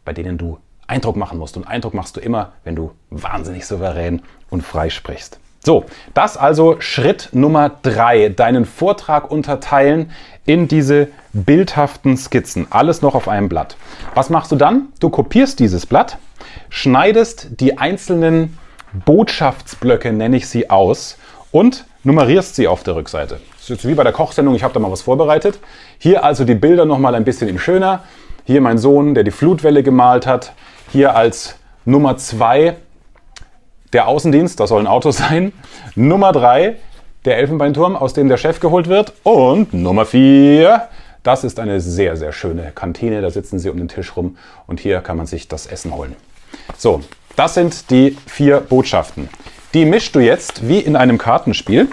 bei 0.04 0.12
denen 0.12 0.38
du 0.38 0.58
Eindruck 0.86 1.16
machen 1.16 1.38
musst. 1.38 1.56
Und 1.56 1.66
Eindruck 1.66 1.94
machst 1.94 2.16
du 2.16 2.20
immer, 2.20 2.52
wenn 2.64 2.76
du 2.76 2.92
wahnsinnig 3.10 3.66
souverän 3.66 4.22
und 4.50 4.62
frei 4.62 4.90
sprichst. 4.90 5.38
So, 5.64 5.86
das 6.12 6.36
also 6.36 6.76
Schritt 6.78 7.30
Nummer 7.32 7.70
drei. 7.80 8.28
Deinen 8.28 8.66
Vortrag 8.66 9.30
unterteilen 9.30 10.10
in 10.44 10.68
diese 10.68 11.08
bildhaften 11.32 12.18
Skizzen. 12.18 12.66
Alles 12.68 13.00
noch 13.00 13.14
auf 13.14 13.28
einem 13.28 13.48
Blatt. 13.48 13.76
Was 14.14 14.28
machst 14.28 14.52
du 14.52 14.56
dann? 14.56 14.88
Du 15.00 15.08
kopierst 15.08 15.58
dieses 15.58 15.86
Blatt, 15.86 16.18
schneidest 16.68 17.60
die 17.60 17.78
einzelnen 17.78 18.58
Botschaftsblöcke, 19.06 20.12
nenne 20.12 20.36
ich 20.36 20.48
sie, 20.48 20.68
aus 20.68 21.16
und 21.50 21.86
nummerierst 22.02 22.56
sie 22.56 22.68
auf 22.68 22.82
der 22.82 22.96
Rückseite. 22.96 23.40
Das 23.54 23.62
ist 23.62 23.68
jetzt 23.70 23.88
wie 23.88 23.94
bei 23.94 24.04
der 24.04 24.12
Kochsendung, 24.12 24.54
ich 24.54 24.62
habe 24.62 24.74
da 24.74 24.80
mal 24.80 24.92
was 24.92 25.00
vorbereitet. 25.00 25.58
Hier 25.98 26.24
also 26.24 26.44
die 26.44 26.54
Bilder 26.54 26.84
nochmal 26.84 27.14
ein 27.14 27.24
bisschen 27.24 27.48
in 27.48 27.58
schöner. 27.58 28.04
Hier 28.44 28.60
mein 28.60 28.76
Sohn, 28.76 29.14
der 29.14 29.24
die 29.24 29.30
Flutwelle 29.30 29.82
gemalt 29.82 30.26
hat. 30.26 30.52
Hier 30.92 31.16
als 31.16 31.56
Nummer 31.86 32.18
zwei 32.18 32.76
der 33.94 34.08
Außendienst, 34.08 34.60
das 34.60 34.68
soll 34.68 34.82
ein 34.82 34.86
Auto 34.86 35.10
sein. 35.12 35.52
Nummer 35.94 36.32
drei, 36.32 36.76
der 37.24 37.38
Elfenbeinturm, 37.38 37.96
aus 37.96 38.12
dem 38.12 38.28
der 38.28 38.36
Chef 38.36 38.60
geholt 38.60 38.88
wird. 38.88 39.14
Und 39.22 39.72
Nummer 39.72 40.04
vier, 40.04 40.88
das 41.22 41.44
ist 41.44 41.58
eine 41.58 41.80
sehr, 41.80 42.16
sehr 42.16 42.32
schöne 42.32 42.72
Kantine. 42.74 43.22
Da 43.22 43.30
sitzen 43.30 43.58
sie 43.58 43.70
um 43.70 43.78
den 43.78 43.88
Tisch 43.88 44.14
rum 44.16 44.36
und 44.66 44.80
hier 44.80 45.00
kann 45.00 45.16
man 45.16 45.26
sich 45.26 45.48
das 45.48 45.66
Essen 45.66 45.94
holen. 45.94 46.14
So, 46.76 47.02
das 47.36 47.54
sind 47.54 47.90
die 47.90 48.16
vier 48.26 48.60
Botschaften. 48.60 49.30
Die 49.72 49.86
mischst 49.86 50.14
du 50.14 50.20
jetzt 50.20 50.68
wie 50.68 50.78
in 50.78 50.96
einem 50.96 51.18
Kartenspiel 51.18 51.88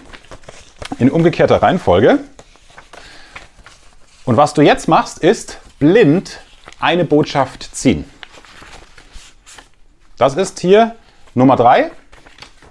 in 0.99 1.09
umgekehrter 1.09 1.61
Reihenfolge. 1.61 2.19
Und 4.25 4.37
was 4.37 4.53
du 4.53 4.61
jetzt 4.61 4.87
machst, 4.87 5.19
ist 5.19 5.59
blind 5.79 6.41
eine 6.79 7.05
Botschaft 7.05 7.75
ziehen. 7.75 8.05
Das 10.17 10.35
ist 10.35 10.59
hier 10.59 10.95
Nummer 11.33 11.55
drei, 11.55 11.91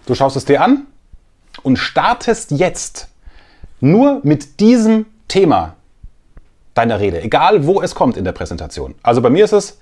du 0.07 0.14
schaust 0.14 0.37
es 0.37 0.45
dir 0.45 0.62
an 0.62 0.87
und 1.62 1.79
startest 1.79 2.50
jetzt 2.50 3.09
nur 3.81 4.21
mit 4.23 4.61
diesem 4.61 5.07
Thema 5.29 5.76
deiner 6.75 7.00
Rede, 7.00 7.23
egal 7.23 7.67
wo 7.67 7.81
es 7.81 7.95
kommt 7.95 8.17
in 8.17 8.25
der 8.25 8.33
Präsentation. 8.33 8.95
Also 9.02 9.23
bei 9.23 9.31
mir 9.31 9.45
ist 9.45 9.52
es, 9.52 9.79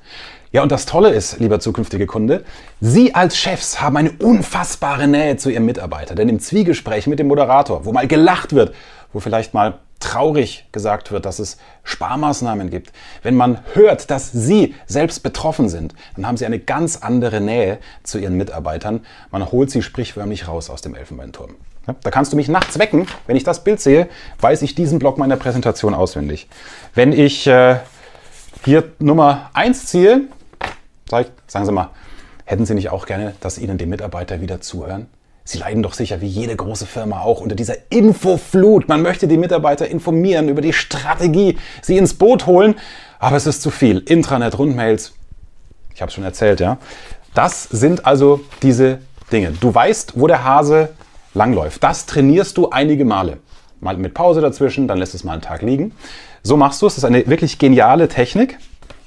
ja 0.52 0.62
und 0.62 0.70
das 0.70 0.87
Tolle 0.87 1.11
ist, 1.11 1.40
lieber 1.40 1.58
zukünftige 1.58 2.06
Kunde, 2.06 2.44
Sie 2.80 3.14
als 3.14 3.37
Chefs 3.37 3.80
haben 3.80 3.97
eine 3.97 4.12
unfassbare 4.12 5.08
Nähe 5.08 5.37
zu 5.37 5.50
Ihrem 5.50 5.66
Mitarbeiter, 5.66 6.14
denn 6.14 6.28
im 6.28 6.38
Zwiegespräch 6.38 7.08
mit 7.08 7.18
dem 7.18 7.26
Moderator, 7.26 7.85
wo 7.85 7.92
mal 7.92 8.06
gelacht 8.06 8.54
wird, 8.54 8.75
wo 9.12 9.18
vielleicht 9.18 9.54
mal 9.54 9.78
traurig 10.00 10.67
gesagt 10.73 11.11
wird, 11.11 11.26
dass 11.26 11.38
es 11.38 11.59
Sparmaßnahmen 11.85 12.71
gibt, 12.71 12.93
wenn 13.23 13.35
man 13.35 13.61
hört, 13.75 14.11
dass 14.11 14.31
Sie 14.33 14.75
selbst 14.87 15.23
betroffen 15.23 15.69
sind, 15.69 15.95
dann 16.14 16.26
haben 16.26 16.37
Sie 16.37 16.47
eine 16.47 16.59
ganz 16.59 16.97
andere 16.97 17.40
Nähe 17.40 17.78
zu 18.02 18.19
Ihren 18.19 18.37
Mitarbeitern. 18.37 19.05
Man 19.31 19.50
holt 19.50 19.71
sie 19.71 19.83
sprichwörtlich 19.83 20.49
raus 20.49 20.71
aus 20.71 20.83
dem 20.83 20.95
Elfenbeinturm. 20.95 21.57
Da 22.02 22.11
kannst 22.11 22.33
du 22.33 22.37
mich 22.37 22.49
nachts 22.49 22.78
wecken. 22.78 23.07
Wenn 23.26 23.37
ich 23.37 23.45
das 23.45 23.64
Bild 23.64 23.81
sehe, 23.81 24.09
weiß 24.40 24.62
ich 24.62 24.75
diesen 24.75 24.99
Block 24.99 25.17
meiner 25.19 25.37
Präsentation 25.37 25.95
auswendig. 25.95 26.49
Wenn 26.95 27.12
ich 27.12 27.47
äh, 27.47 27.76
hier 28.64 28.93
Nummer 28.99 29.50
1 29.55 29.87
ziehe, 29.87 30.23
sag 31.09 31.26
ich, 31.26 31.33
sagen 31.47 31.64
Sie 31.64 31.73
mal, 31.73 31.90
hätten 32.45 32.67
Sie 32.67 32.75
nicht 32.75 32.90
auch 32.90 33.07
gerne, 33.07 33.35
dass 33.40 33.59
Ihnen 33.59 33.78
die 33.78 33.87
Mitarbeiter 33.87 34.40
wieder 34.40 34.61
zuhören? 34.61 35.07
Sie 35.50 35.57
leiden 35.57 35.83
doch 35.83 35.95
sicher 35.95 36.21
wie 36.21 36.26
jede 36.26 36.55
große 36.55 36.85
Firma 36.85 37.23
auch 37.23 37.40
unter 37.40 37.55
dieser 37.55 37.75
Infoflut. 37.88 38.87
Man 38.87 39.00
möchte 39.00 39.26
die 39.26 39.38
Mitarbeiter 39.38 39.88
informieren 39.88 40.50
über 40.50 40.61
die 40.61 40.75
Strategie, 40.75 41.57
sie 41.81 41.97
ins 41.97 42.12
Boot 42.12 42.45
holen, 42.45 42.75
aber 43.19 43.38
es 43.38 43.47
ist 43.47 43.62
zu 43.62 43.71
viel. 43.71 44.00
Intranet, 44.00 44.59
Rundmails, 44.59 45.14
ich 45.95 46.02
habe 46.02 46.12
schon 46.12 46.23
erzählt, 46.23 46.61
ja. 46.61 46.76
Das 47.33 47.62
sind 47.62 48.05
also 48.05 48.40
diese 48.61 48.99
Dinge. 49.33 49.52
Du 49.59 49.75
weißt, 49.75 50.21
wo 50.21 50.26
der 50.26 50.45
Hase 50.45 50.90
langläuft. 51.33 51.83
Das 51.83 52.05
trainierst 52.05 52.59
du 52.59 52.69
einige 52.69 53.07
Male. 53.07 53.38
Mal 53.81 53.97
mit 53.97 54.12
Pause 54.12 54.43
dazwischen, 54.43 54.87
dann 54.87 54.99
lässt 54.99 55.14
es 55.14 55.25
mal 55.25 55.33
einen 55.33 55.40
Tag 55.40 55.62
liegen. 55.62 55.95
So 56.43 56.59
machst 56.59 56.83
du 56.83 56.87
es. 56.87 56.97
Das 56.97 57.05
ist 57.05 57.09
eine 57.09 57.26
wirklich 57.26 57.59
geniale 57.59 58.09
Technik. 58.09 58.59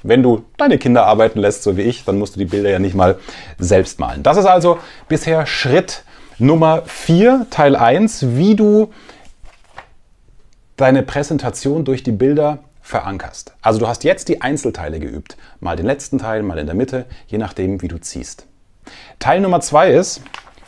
Wenn 0.02 0.24
du 0.24 0.44
deine 0.56 0.78
Kinder 0.78 1.06
arbeiten 1.06 1.38
lässt, 1.38 1.62
so 1.62 1.76
wie 1.76 1.82
ich, 1.82 2.04
dann 2.04 2.18
musst 2.18 2.34
du 2.34 2.40
die 2.40 2.46
Bilder 2.46 2.70
ja 2.70 2.80
nicht 2.80 2.96
mal 2.96 3.20
selbst 3.60 4.00
malen. 4.00 4.24
Das 4.24 4.36
ist 4.36 4.46
also 4.46 4.80
bisher 5.06 5.46
Schritt 5.46 6.02
Nummer 6.42 6.82
4, 6.86 7.46
Teil 7.50 7.76
1, 7.76 8.34
wie 8.34 8.56
du 8.56 8.92
deine 10.74 11.04
Präsentation 11.04 11.84
durch 11.84 12.02
die 12.02 12.10
Bilder 12.10 12.58
verankerst. 12.80 13.54
Also 13.62 13.78
du 13.78 13.86
hast 13.86 14.02
jetzt 14.02 14.28
die 14.28 14.42
Einzelteile 14.42 14.98
geübt. 14.98 15.36
Mal 15.60 15.76
den 15.76 15.86
letzten 15.86 16.18
Teil, 16.18 16.42
mal 16.42 16.58
in 16.58 16.66
der 16.66 16.74
Mitte, 16.74 17.06
je 17.28 17.38
nachdem, 17.38 17.80
wie 17.80 17.86
du 17.86 18.00
ziehst. 18.00 18.48
Teil 19.20 19.40
Nummer 19.40 19.60
2 19.60 19.92
ist, 19.92 20.22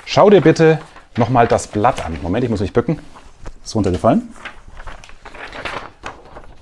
schau 0.07 0.31
dir 0.31 0.43
bitte 0.43 0.79
nochmal 1.17 1.49
das 1.49 1.67
Blatt 1.67 2.07
an. 2.07 2.19
Moment, 2.23 2.45
ich 2.45 2.51
muss 2.51 2.61
mich 2.61 2.73
bücken. 2.73 3.01
Ist 3.65 3.75
runtergefallen. 3.75 4.29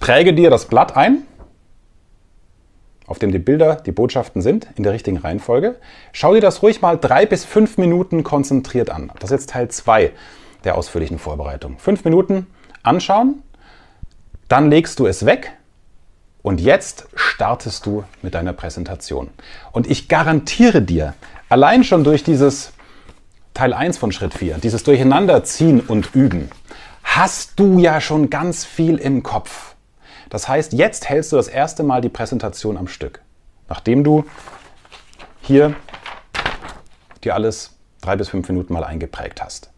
Präge 0.00 0.32
dir 0.32 0.48
das 0.48 0.64
Blatt 0.64 0.96
ein 0.96 1.26
auf 3.12 3.18
dem 3.18 3.30
die 3.30 3.38
Bilder, 3.38 3.76
die 3.76 3.92
Botschaften 3.92 4.40
sind, 4.40 4.68
in 4.74 4.84
der 4.84 4.94
richtigen 4.94 5.18
Reihenfolge. 5.18 5.76
Schau 6.12 6.32
dir 6.32 6.40
das 6.40 6.62
ruhig 6.62 6.80
mal 6.80 6.96
drei 6.96 7.26
bis 7.26 7.44
fünf 7.44 7.76
Minuten 7.76 8.22
konzentriert 8.22 8.88
an. 8.88 9.12
Das 9.20 9.30
ist 9.30 9.40
jetzt 9.40 9.50
Teil 9.50 9.68
2 9.68 10.12
der 10.64 10.78
ausführlichen 10.78 11.18
Vorbereitung. 11.18 11.78
Fünf 11.78 12.06
Minuten 12.06 12.46
anschauen, 12.82 13.42
dann 14.48 14.70
legst 14.70 14.98
du 14.98 15.06
es 15.06 15.26
weg 15.26 15.52
und 16.40 16.58
jetzt 16.58 17.06
startest 17.14 17.84
du 17.84 18.04
mit 18.22 18.32
deiner 18.32 18.54
Präsentation. 18.54 19.28
Und 19.72 19.90
ich 19.90 20.08
garantiere 20.08 20.80
dir, 20.80 21.12
allein 21.50 21.84
schon 21.84 22.04
durch 22.04 22.24
dieses 22.24 22.72
Teil 23.52 23.74
1 23.74 23.98
von 23.98 24.10
Schritt 24.10 24.32
4, 24.32 24.56
dieses 24.56 24.84
Durcheinanderziehen 24.84 25.80
und 25.80 26.14
Üben, 26.14 26.48
hast 27.02 27.60
du 27.60 27.78
ja 27.78 28.00
schon 28.00 28.30
ganz 28.30 28.64
viel 28.64 28.96
im 28.96 29.22
Kopf. 29.22 29.71
Das 30.32 30.48
heißt, 30.48 30.72
jetzt 30.72 31.10
hältst 31.10 31.30
du 31.32 31.36
das 31.36 31.46
erste 31.46 31.82
Mal 31.82 32.00
die 32.00 32.08
Präsentation 32.08 32.78
am 32.78 32.88
Stück, 32.88 33.20
nachdem 33.68 34.02
du 34.02 34.24
hier 35.42 35.76
dir 37.22 37.34
alles 37.34 37.76
drei 38.00 38.16
bis 38.16 38.30
fünf 38.30 38.48
Minuten 38.48 38.72
mal 38.72 38.82
eingeprägt 38.82 39.42
hast. 39.44 39.70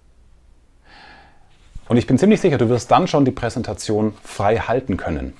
Und 1.89 1.97
ich 1.97 2.07
bin 2.07 2.19
ziemlich 2.19 2.41
sicher, 2.41 2.57
du 2.57 2.69
wirst 2.69 2.89
dann 2.93 3.09
schon 3.09 3.25
die 3.25 3.33
Präsentation 3.33 4.15
frei 4.23 4.59
halten 4.59 4.97
können 4.97 5.33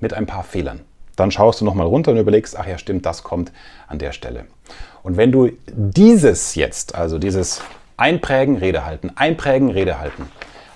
mit 0.00 0.12
ein 0.12 0.26
paar 0.26 0.44
Fehlern. 0.44 0.80
Dann 1.16 1.30
schaust 1.30 1.62
du 1.62 1.64
nochmal 1.64 1.86
runter 1.86 2.10
und 2.10 2.18
überlegst, 2.18 2.54
ach 2.54 2.66
ja, 2.66 2.76
stimmt, 2.76 3.06
das 3.06 3.22
kommt 3.22 3.52
an 3.86 3.98
der 3.98 4.12
Stelle. 4.12 4.48
Und 5.02 5.16
wenn 5.16 5.32
du 5.32 5.50
dieses 5.66 6.56
jetzt, 6.56 6.94
also 6.94 7.18
dieses 7.18 7.62
Einprägen, 7.96 8.58
Rede 8.58 8.84
halten, 8.84 9.12
Einprägen, 9.16 9.70
Rede 9.70 9.98
halten, 9.98 10.30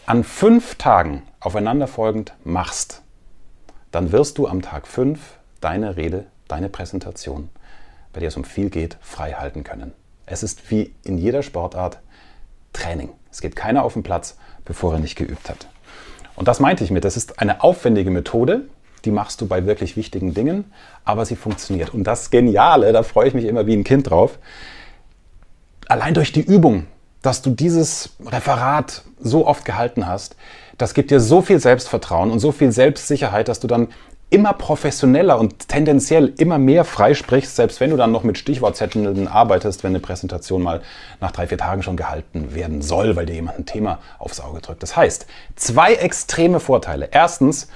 an 0.06 0.24
fünf 0.24 0.76
Tagen 0.76 1.24
aufeinanderfolgend 1.40 2.32
machst, 2.42 3.02
dann 3.92 4.10
wirst 4.10 4.38
du 4.38 4.48
am 4.48 4.62
Tag 4.62 4.88
5 4.88 5.20
deine 5.60 5.96
Rede, 5.96 6.24
deine 6.48 6.68
Präsentation, 6.68 7.50
bei 8.12 8.20
der 8.20 8.28
es 8.28 8.36
um 8.36 8.44
viel 8.44 8.70
geht, 8.70 8.96
frei 9.00 9.32
halten 9.32 9.62
können. 9.62 9.92
Es 10.26 10.42
ist 10.42 10.70
wie 10.70 10.94
in 11.04 11.18
jeder 11.18 11.42
Sportart 11.42 12.00
Training. 12.72 13.10
Es 13.30 13.40
geht 13.40 13.54
keiner 13.54 13.84
auf 13.84 13.92
den 13.92 14.02
Platz, 14.02 14.36
bevor 14.64 14.94
er 14.94 14.98
nicht 14.98 15.16
geübt 15.16 15.48
hat. 15.48 15.68
Und 16.34 16.48
das 16.48 16.58
meinte 16.58 16.84
ich 16.84 16.90
mit, 16.90 17.04
das 17.04 17.16
ist 17.16 17.38
eine 17.38 17.62
aufwendige 17.62 18.10
Methode, 18.10 18.62
die 19.04 19.10
machst 19.10 19.40
du 19.40 19.46
bei 19.46 19.66
wirklich 19.66 19.96
wichtigen 19.96 20.32
Dingen, 20.32 20.72
aber 21.04 21.26
sie 21.26 21.36
funktioniert. 21.36 21.92
Und 21.92 22.04
das 22.04 22.30
Geniale, 22.30 22.92
da 22.92 23.02
freue 23.02 23.28
ich 23.28 23.34
mich 23.34 23.44
immer 23.44 23.66
wie 23.66 23.74
ein 23.74 23.84
Kind 23.84 24.08
drauf, 24.08 24.38
allein 25.86 26.14
durch 26.14 26.32
die 26.32 26.40
Übung, 26.40 26.86
dass 27.22 27.42
du 27.42 27.50
dieses 27.50 28.10
Referat 28.24 29.02
so 29.20 29.46
oft 29.46 29.64
gehalten 29.64 30.06
hast, 30.06 30.36
das 30.78 30.94
gibt 30.94 31.10
dir 31.10 31.20
so 31.20 31.40
viel 31.40 31.60
Selbstvertrauen 31.60 32.30
und 32.30 32.40
so 32.40 32.52
viel 32.52 32.72
Selbstsicherheit, 32.72 33.48
dass 33.48 33.60
du 33.60 33.68
dann 33.68 33.88
immer 34.30 34.54
professioneller 34.54 35.38
und 35.38 35.68
tendenziell 35.68 36.32
immer 36.38 36.56
mehr 36.56 36.84
freisprichst, 36.84 37.54
selbst 37.54 37.80
wenn 37.80 37.90
du 37.90 37.96
dann 37.98 38.10
noch 38.10 38.24
mit 38.24 38.38
Stichwortzetteln 38.38 39.28
arbeitest, 39.28 39.84
wenn 39.84 39.90
eine 39.90 40.00
Präsentation 40.00 40.62
mal 40.62 40.80
nach 41.20 41.32
drei, 41.32 41.46
vier 41.46 41.58
Tagen 41.58 41.82
schon 41.82 41.98
gehalten 41.98 42.54
werden 42.54 42.80
soll, 42.80 43.14
weil 43.14 43.26
dir 43.26 43.34
jemand 43.34 43.58
ein 43.58 43.66
Thema 43.66 43.98
aufs 44.18 44.40
Auge 44.40 44.62
drückt. 44.62 44.82
Das 44.82 44.96
heißt, 44.96 45.26
zwei 45.54 45.94
extreme 45.94 46.60
Vorteile. 46.60 47.10
Erstens, 47.12 47.68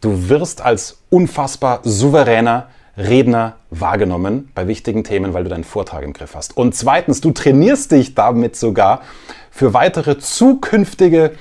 du 0.00 0.30
wirst 0.30 0.62
als 0.62 1.02
unfassbar 1.10 1.80
souveräner 1.82 2.68
Redner 2.98 3.54
wahrgenommen 3.70 4.50
bei 4.56 4.66
wichtigen 4.66 5.04
Themen, 5.04 5.32
weil 5.32 5.44
du 5.44 5.50
deinen 5.50 5.64
Vortrag 5.64 6.02
im 6.02 6.12
Griff 6.12 6.34
hast. 6.34 6.56
Und 6.56 6.74
zweitens, 6.74 7.20
du 7.20 7.30
trainierst 7.30 7.92
dich 7.92 8.16
damit 8.16 8.56
sogar 8.56 9.02
für 9.52 9.72
weitere 9.72 10.18
zukünftige 10.18 11.32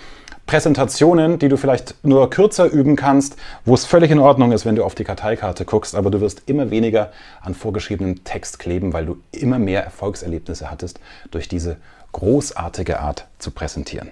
Präsentationen, 0.45 1.39
die 1.39 1.49
du 1.49 1.57
vielleicht 1.57 1.95
nur 2.05 2.29
kürzer 2.29 2.71
üben 2.71 2.95
kannst, 2.95 3.35
wo 3.65 3.73
es 3.73 3.85
völlig 3.85 4.11
in 4.11 4.19
Ordnung 4.19 4.51
ist, 4.51 4.65
wenn 4.65 4.75
du 4.75 4.85
auf 4.85 4.95
die 4.95 5.03
Karteikarte 5.03 5.65
guckst, 5.65 5.95
aber 5.95 6.09
du 6.09 6.21
wirst 6.21 6.43
immer 6.45 6.69
weniger 6.69 7.11
an 7.41 7.53
vorgeschriebenem 7.53 8.23
Text 8.23 8.59
kleben, 8.59 8.93
weil 8.93 9.05
du 9.05 9.17
immer 9.31 9.59
mehr 9.59 9.83
Erfolgserlebnisse 9.83 10.71
hattest 10.71 11.01
durch 11.31 11.49
diese 11.49 11.77
großartige 12.13 12.99
Art 12.99 13.25
zu 13.39 13.51
präsentieren. 13.51 14.11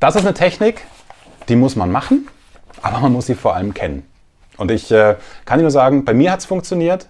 Das 0.00 0.16
ist 0.16 0.22
eine 0.22 0.34
Technik, 0.34 0.84
die 1.48 1.56
muss 1.56 1.76
man 1.76 1.92
machen, 1.92 2.26
aber 2.82 3.00
man 3.00 3.12
muss 3.12 3.26
sie 3.26 3.34
vor 3.34 3.54
allem 3.54 3.72
kennen. 3.74 4.09
Und 4.60 4.70
ich 4.70 4.90
äh, 4.92 5.16
kann 5.46 5.58
dir 5.58 5.62
nur 5.62 5.70
sagen, 5.70 6.04
bei 6.04 6.12
mir 6.12 6.30
hat 6.30 6.40
es 6.40 6.46
funktioniert. 6.46 7.08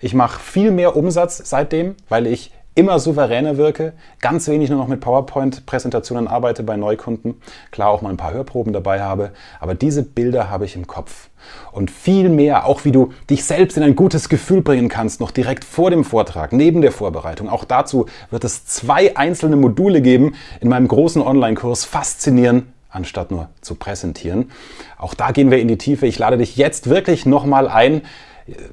Ich 0.00 0.12
mache 0.12 0.38
viel 0.38 0.70
mehr 0.70 0.96
Umsatz 0.96 1.40
seitdem, 1.44 1.94
weil 2.10 2.26
ich 2.26 2.52
immer 2.74 2.98
souveräner 2.98 3.56
wirke, 3.56 3.94
ganz 4.20 4.46
wenig 4.48 4.68
nur 4.68 4.78
noch 4.78 4.86
mit 4.86 5.00
PowerPoint-Präsentationen 5.00 6.28
arbeite 6.28 6.62
bei 6.62 6.76
Neukunden, 6.76 7.40
klar 7.70 7.88
auch 7.88 8.02
mal 8.02 8.10
ein 8.10 8.16
paar 8.18 8.32
Hörproben 8.32 8.72
dabei 8.72 9.00
habe, 9.00 9.32
aber 9.60 9.74
diese 9.74 10.02
Bilder 10.02 10.50
habe 10.50 10.66
ich 10.66 10.76
im 10.76 10.86
Kopf. 10.86 11.30
Und 11.72 11.90
viel 11.90 12.28
mehr, 12.28 12.66
auch 12.66 12.84
wie 12.84 12.92
du 12.92 13.12
dich 13.30 13.44
selbst 13.44 13.78
in 13.78 13.82
ein 13.82 13.96
gutes 13.96 14.28
Gefühl 14.28 14.60
bringen 14.60 14.90
kannst, 14.90 15.20
noch 15.20 15.30
direkt 15.30 15.64
vor 15.64 15.90
dem 15.90 16.04
Vortrag, 16.04 16.52
neben 16.52 16.82
der 16.82 16.92
Vorbereitung. 16.92 17.48
Auch 17.48 17.64
dazu 17.64 18.06
wird 18.30 18.44
es 18.44 18.66
zwei 18.66 19.16
einzelne 19.16 19.56
Module 19.56 20.02
geben 20.02 20.34
in 20.60 20.68
meinem 20.68 20.86
großen 20.86 21.22
Online-Kurs 21.22 21.86
Faszinieren 21.86 22.72
anstatt 22.90 23.30
nur 23.30 23.48
zu 23.60 23.74
präsentieren. 23.74 24.50
Auch 24.98 25.14
da 25.14 25.30
gehen 25.30 25.50
wir 25.50 25.58
in 25.58 25.68
die 25.68 25.78
Tiefe. 25.78 26.06
Ich 26.06 26.18
lade 26.18 26.38
dich 26.38 26.56
jetzt 26.56 26.88
wirklich 26.88 27.26
nochmal 27.26 27.68
ein, 27.68 28.02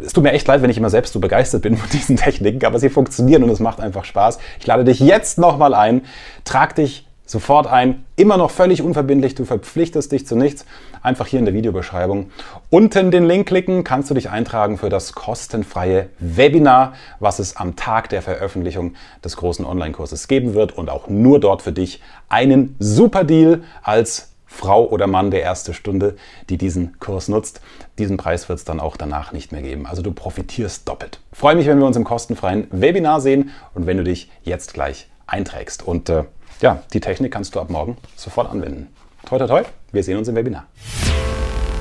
es 0.04 0.14
tut 0.14 0.24
mir 0.24 0.32
echt 0.32 0.48
leid, 0.48 0.62
wenn 0.62 0.70
ich 0.70 0.78
immer 0.78 0.90
selbst 0.90 1.14
so 1.14 1.20
begeistert 1.20 1.62
bin 1.62 1.78
von 1.78 1.90
diesen 1.90 2.18
Techniken, 2.18 2.66
aber 2.66 2.80
sie 2.80 2.90
funktionieren 2.90 3.44
und 3.44 3.50
es 3.50 3.60
macht 3.60 3.80
einfach 3.80 4.06
Spaß. 4.06 4.40
Ich 4.60 4.68
lade 4.68 4.84
dich 4.84 5.00
jetzt 5.00 5.38
nochmal 5.38 5.74
ein, 5.74 6.02
trag 6.44 6.76
dich 6.76 7.07
sofort 7.28 7.68
ein, 7.68 8.06
immer 8.16 8.38
noch 8.38 8.50
völlig 8.50 8.82
unverbindlich, 8.82 9.36
du 9.36 9.46
verpflichtest 9.46 10.12
dich 10.12 10.26
zu 10.26 10.36
nichts, 10.36 10.66
einfach 11.04 11.28
hier 11.28 11.40
in 11.40 11.46
der 11.46 11.54
Videobeschreibung. 11.54 12.32
Unten 12.70 13.12
den 13.12 13.26
Link 13.26 13.48
klicken, 13.48 13.84
kannst 13.84 14.10
du 14.10 14.16
dich 14.16 14.30
eintragen 14.30 14.78
für 14.78 14.90
das 14.90 15.14
kostenfreie 15.14 16.10
Webinar, 16.18 16.94
was 17.20 17.40
es 17.40 17.58
am 17.58 17.76
Tag 17.76 18.10
der 18.10 18.22
Veröffentlichung 18.22 18.96
des 19.24 19.38
großen 19.38 19.66
Online-Kurses 19.66 20.28
geben 20.28 20.56
wird 20.56 20.76
und 20.76 20.90
auch 20.90 21.08
nur 21.10 21.40
dort 21.40 21.62
für 21.62 21.74
dich 21.74 22.02
einen 22.30 22.76
super 22.80 23.24
Deal 23.24 23.62
als 23.84 24.30
Frau 24.48 24.88
oder 24.88 25.06
Mann 25.06 25.30
der 25.30 25.42
erste 25.42 25.74
Stunde, 25.74 26.16
die 26.50 26.58
diesen 26.58 26.98
Kurs 27.00 27.28
nutzt. 27.28 27.62
Diesen 28.00 28.18
Preis 28.18 28.48
wird 28.48 28.60
es 28.60 28.66
dann 28.66 28.80
auch 28.80 28.96
danach 28.96 29.34
nicht 29.34 29.52
mehr 29.52 29.62
geben. 29.62 29.86
Also 29.86 30.02
du 30.02 30.12
profitierst 30.12 30.88
doppelt. 30.88 31.20
freue 31.34 31.56
mich, 31.56 31.68
wenn 31.68 31.78
wir 31.78 31.86
uns 31.86 31.98
im 31.98 32.06
kostenfreien 32.06 32.68
Webinar 32.72 33.20
sehen 33.22 33.52
und 33.76 33.86
wenn 33.86 33.98
du 33.98 34.04
dich 34.04 34.32
jetzt 34.44 34.74
gleich 34.74 35.10
einträgst. 35.28 35.86
Und 35.86 36.10
äh, 36.10 36.24
ja, 36.62 36.84
die 36.94 37.00
Technik 37.00 37.32
kannst 37.32 37.56
du 37.56 37.60
ab 37.60 37.70
morgen 37.70 37.98
sofort 38.16 38.50
anwenden. 38.50 38.88
Toi, 39.26 39.38
toi, 39.40 39.48
toi, 39.48 39.64
wir 39.92 40.04
sehen 40.04 40.18
uns 40.18 40.28
im 40.28 40.36
Webinar. 40.36 40.66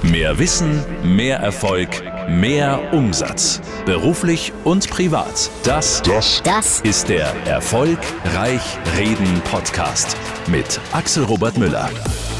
Mehr 0.03 0.39
Wissen, 0.39 0.85
mehr 1.03 1.39
Erfolg, 1.39 1.89
mehr 2.29 2.93
Umsatz. 2.93 3.61
Beruflich 3.87 4.53
und 4.65 4.89
privat. 4.89 5.51
Das, 5.65 6.03
das, 6.03 6.43
das 6.45 6.81
ist 6.81 7.09
der 7.09 7.35
Erfolgreich 7.47 8.79
Reden 8.97 9.41
Podcast 9.51 10.17
mit 10.47 10.81
Axel 10.93 11.25
Robert 11.25 11.57
Müller. 11.59 11.91